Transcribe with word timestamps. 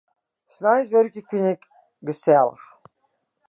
Sneins 0.55 0.91
wurkje 0.93 1.21
fyn 1.29 1.47
ik 1.53 1.61
gesellich. 2.07 2.65